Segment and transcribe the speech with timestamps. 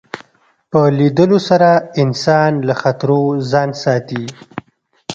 [0.71, 1.69] په لیدلو سره
[2.03, 4.23] انسان له خطرو ځان ساتي